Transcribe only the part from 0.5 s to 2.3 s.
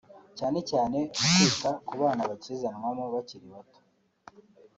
cyane mu kwita ku bana